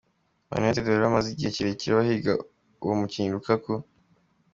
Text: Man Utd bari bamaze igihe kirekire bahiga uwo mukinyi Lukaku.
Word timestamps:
Man 0.49 0.63
Utd 0.69 0.85
bari 0.87 1.01
bamaze 1.05 1.27
igihe 1.29 1.49
kirekire 1.55 1.93
bahiga 1.99 2.31
uwo 2.83 2.93
mukinyi 2.99 3.29
Lukaku. 3.35 3.73